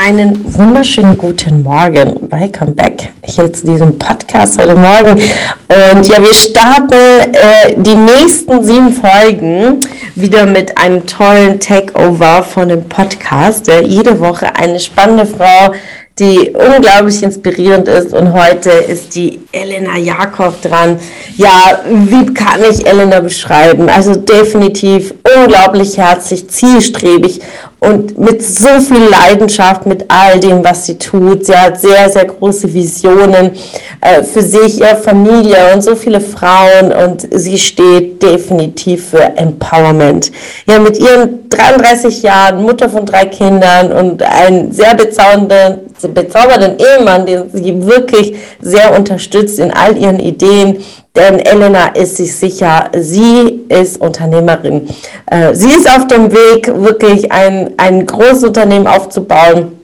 Einen 0.00 0.54
wunderschönen 0.54 1.18
guten 1.18 1.64
Morgen. 1.64 2.30
Welcome 2.30 2.70
back 2.70 3.08
hier 3.24 3.52
zu 3.52 3.66
diesem 3.66 3.98
Podcast 3.98 4.56
heute 4.56 4.76
Morgen. 4.76 5.14
Und 5.14 6.06
ja, 6.06 6.22
wir 6.22 6.34
starten 6.34 6.94
äh, 7.32 7.74
die 7.76 7.96
nächsten 7.96 8.62
sieben 8.62 8.92
Folgen 8.92 9.80
wieder 10.14 10.46
mit 10.46 10.78
einem 10.78 11.04
tollen 11.04 11.58
Takeover 11.58 12.44
von 12.44 12.68
dem 12.68 12.88
Podcast. 12.88 13.66
Ja, 13.66 13.80
jede 13.80 14.20
Woche 14.20 14.54
eine 14.54 14.78
spannende 14.78 15.26
Frau, 15.26 15.74
die 16.16 16.50
unglaublich 16.50 17.20
inspirierend 17.24 17.88
ist. 17.88 18.14
Und 18.14 18.32
heute 18.34 18.70
ist 18.70 19.16
die 19.16 19.40
Elena 19.50 19.96
Jakob 19.96 20.62
dran. 20.62 21.00
Ja, 21.36 21.80
wie 21.86 22.26
kann 22.34 22.60
ich 22.70 22.86
Elena 22.86 23.18
beschreiben? 23.18 23.88
Also 23.88 24.14
definitiv 24.14 25.12
unglaublich 25.36 25.98
herzlich, 25.98 26.48
zielstrebig 26.48 27.40
und 27.80 28.18
mit 28.18 28.42
so 28.42 28.80
viel 28.80 29.04
Leidenschaft 29.08 29.86
mit 29.86 30.04
all 30.08 30.40
dem, 30.40 30.64
was 30.64 30.86
sie 30.86 30.98
tut. 30.98 31.46
Sie 31.46 31.56
hat 31.56 31.80
sehr, 31.80 32.10
sehr 32.10 32.24
große 32.24 32.72
Visionen 32.72 33.52
äh, 34.00 34.22
für 34.22 34.42
sich, 34.42 34.80
ihre 34.80 34.96
Familie 34.96 35.72
und 35.72 35.82
so 35.82 35.94
viele 35.94 36.20
Frauen 36.20 36.92
und 36.92 37.28
sie 37.30 37.56
steht 37.56 38.20
definitiv 38.22 39.10
für 39.10 39.22
Empowerment. 39.36 40.32
Ja, 40.66 40.80
mit 40.80 40.98
ihren 40.98 41.48
33 41.48 42.22
Jahren, 42.22 42.62
Mutter 42.62 42.90
von 42.90 43.06
drei 43.06 43.26
Kindern 43.26 43.92
und 43.92 44.22
einen 44.22 44.72
sehr 44.72 44.94
bezaubernden, 44.94 45.80
bezaubernden 46.12 46.76
Ehemann, 46.78 47.26
den 47.26 47.44
sie 47.52 47.86
wirklich 47.86 48.36
sehr 48.60 48.96
unterstützt 48.96 49.58
in 49.60 49.70
all 49.70 49.96
ihren 49.96 50.18
Ideen, 50.18 50.84
denn 51.14 51.38
Elena 51.40 51.88
ist 51.88 52.16
sich 52.16 52.36
sicher, 52.36 52.90
sie 52.96 53.57
ist 53.68 54.00
Unternehmerin. 54.00 54.88
Äh, 55.26 55.54
sie 55.54 55.70
ist 55.70 55.88
auf 55.88 56.06
dem 56.06 56.32
Weg, 56.32 56.72
wirklich 56.74 57.30
ein, 57.32 57.74
ein 57.76 58.06
großes 58.06 58.44
Unternehmen 58.44 58.86
aufzubauen. 58.86 59.78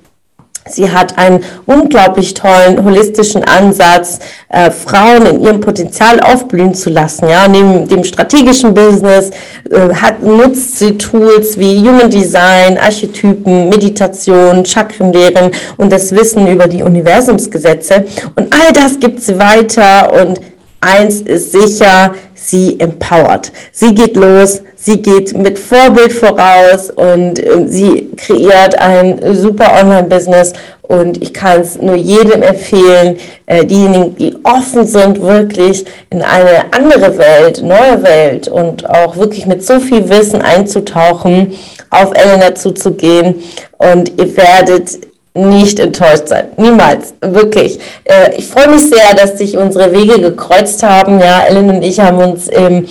Sie 0.67 0.91
hat 0.91 1.19
einen 1.19 1.45
unglaublich 1.67 2.33
tollen 2.33 2.83
holistischen 2.83 3.45
Ansatz, 3.45 4.19
äh, 4.49 4.71
Frauen 4.71 5.27
in 5.27 5.43
ihrem 5.43 5.61
Potenzial 5.61 6.21
aufblühen 6.21 6.73
zu 6.73 6.89
lassen. 6.89 7.29
Ja, 7.29 7.47
neben 7.47 7.87
dem 7.87 8.03
strategischen 8.03 8.73
Business 8.73 9.31
äh, 9.71 9.95
hat, 9.95 10.23
nutzt 10.23 10.79
sie 10.79 10.97
Tools 10.97 11.59
wie 11.59 11.81
Human 11.81 12.09
Design, 12.09 12.79
Archetypen, 12.79 13.69
Meditation, 13.69 14.65
Chakrenlehren 14.65 15.51
und 15.77 15.93
das 15.93 16.13
Wissen 16.13 16.47
über 16.47 16.67
die 16.67 16.83
Universumsgesetze. 16.83 18.07
Und 18.35 18.51
all 18.55 18.73
das 18.73 18.99
gibt 18.99 19.21
sie 19.21 19.39
weiter 19.39 20.15
und 20.15 20.41
eins 20.81 21.21
ist 21.21 21.53
sicher, 21.53 22.15
sie 22.45 22.79
empowert. 22.79 23.53
Sie 23.73 23.95
geht 23.95 24.17
los, 24.17 24.63
sie 24.77 25.01
geht 25.01 25.37
mit 25.37 25.59
Vorbild 25.59 26.13
voraus 26.13 26.91
und 26.91 27.39
äh, 27.39 27.67
sie 27.67 28.11
kreiert 28.17 28.79
ein 28.79 29.19
super 29.35 29.73
Online-Business 29.81 30.53
und 30.83 31.23
ich 31.23 31.33
kann 31.33 31.63
es 31.63 31.81
nur 31.81 31.95
jedem 31.95 32.43
empfehlen, 32.43 33.17
äh, 33.47 33.65
diejenigen, 33.65 34.15
die 34.17 34.37
offen 34.43 34.87
sind, 34.87 35.23
wirklich 35.23 35.87
in 36.11 36.21
eine 36.21 36.73
andere 36.73 37.17
Welt, 37.17 37.63
neue 37.63 38.03
Welt 38.03 38.49
und 38.49 38.89
auch 38.89 39.17
wirklich 39.17 39.47
mit 39.47 39.65
so 39.65 39.81
viel 39.81 40.09
Wissen 40.11 40.43
einzutauchen, 40.43 41.55
auf 41.89 42.13
Elena 42.15 42.55
zuzugehen 42.55 43.37
und 43.79 44.13
ihr 44.21 44.37
werdet 44.37 44.99
nicht 45.35 45.81
enttäuscht 45.81 46.29
sein. 46.29 46.49
Niemals. 46.57 47.15
Wirklich. 47.21 47.79
Äh, 48.05 48.37
ich 48.37 48.47
freue 48.47 48.69
mich 48.69 48.89
sehr, 48.89 49.15
dass 49.15 49.39
sich 49.39 49.57
unsere 49.57 49.93
Wege 49.93 50.21
gekreuzt 50.21 50.83
haben. 50.83 51.21
Ja, 51.21 51.43
Ellen 51.43 51.69
und 51.71 51.83
ich 51.83 51.99
haben 52.01 52.19
uns 52.19 52.49
im 52.49 52.87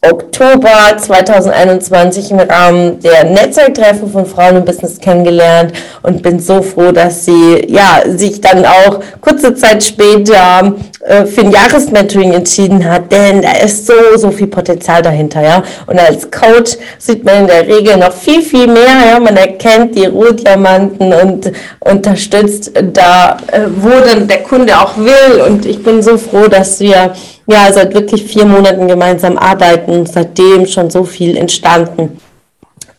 Oktober 0.00 0.96
2021 0.96 2.30
im 2.30 2.38
Rahmen 2.38 3.00
der 3.00 3.24
Netzwerktreffen 3.24 4.08
von 4.08 4.26
Frauen 4.26 4.58
im 4.58 4.64
Business 4.64 5.00
kennengelernt 5.00 5.72
und 6.04 6.22
bin 6.22 6.38
so 6.38 6.62
froh, 6.62 6.92
dass 6.92 7.24
sie 7.24 7.66
ja 7.66 8.02
sich 8.06 8.40
dann 8.40 8.64
auch 8.64 9.00
kurze 9.20 9.56
Zeit 9.56 9.82
später 9.82 10.76
äh, 11.04 11.24
für 11.24 11.40
ein 11.40 11.50
Jahresmentoring 11.50 12.32
entschieden 12.32 12.88
hat, 12.88 13.10
denn 13.10 13.42
da 13.42 13.50
ist 13.64 13.88
so 13.88 13.92
so 14.14 14.30
viel 14.30 14.46
Potenzial 14.46 15.02
dahinter, 15.02 15.42
ja. 15.42 15.64
Und 15.88 15.98
als 15.98 16.30
Coach 16.30 16.76
sieht 16.98 17.24
man 17.24 17.40
in 17.40 17.46
der 17.48 17.66
Regel 17.66 17.96
noch 17.96 18.12
viel 18.12 18.42
viel 18.42 18.68
mehr, 18.68 19.04
ja. 19.10 19.18
Man 19.18 19.36
erkennt 19.36 19.96
die 19.96 20.06
Rohdiamanten 20.06 21.12
und 21.12 21.50
unterstützt 21.80 22.70
da, 22.92 23.36
äh, 23.50 23.62
wo 23.80 23.90
dann 23.90 24.28
der 24.28 24.44
Kunde 24.44 24.78
auch 24.78 24.96
will. 24.96 25.40
Und 25.44 25.66
ich 25.66 25.82
bin 25.82 26.02
so 26.02 26.16
froh, 26.16 26.46
dass 26.46 26.78
wir 26.78 27.14
ja, 27.48 27.72
seit 27.72 27.94
wirklich 27.94 28.24
vier 28.24 28.44
Monaten 28.44 28.86
gemeinsam 28.86 29.36
arbeiten, 29.36 30.06
seitdem 30.06 30.66
schon 30.66 30.90
so 30.90 31.02
viel 31.04 31.36
entstanden. 31.36 32.20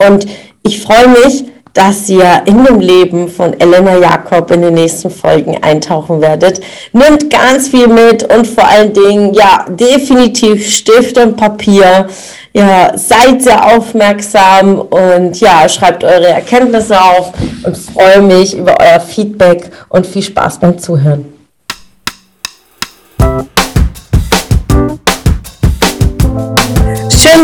Und 0.05 0.25
ich 0.63 0.81
freue 0.81 1.07
mich, 1.07 1.45
dass 1.73 2.09
ihr 2.09 2.41
in 2.45 2.65
dem 2.65 2.79
Leben 2.79 3.29
von 3.29 3.57
Elena 3.59 3.95
Jakob 3.97 4.49
in 4.51 4.63
den 4.63 4.73
nächsten 4.73 5.11
Folgen 5.11 5.63
eintauchen 5.63 6.19
werdet. 6.19 6.61
Nimmt 6.93 7.29
ganz 7.29 7.67
viel 7.69 7.87
mit 7.87 8.23
und 8.23 8.47
vor 8.47 8.67
allen 8.67 8.91
Dingen, 8.91 9.33
ja, 9.33 9.65
definitiv 9.69 10.67
Stift 10.67 11.17
und 11.19 11.37
Papier. 11.37 12.07
Ja, 12.51 12.97
seid 12.97 13.43
sehr 13.43 13.75
aufmerksam 13.75 14.79
und 14.79 15.39
ja, 15.39 15.69
schreibt 15.69 16.03
eure 16.03 16.29
Erkenntnisse 16.29 16.99
auf 16.99 17.31
und 17.63 17.77
freue 17.77 18.23
mich 18.23 18.57
über 18.57 18.75
euer 18.79 18.99
Feedback 18.99 19.69
und 19.89 20.07
viel 20.07 20.23
Spaß 20.23 20.59
beim 20.59 20.79
Zuhören. 20.79 21.38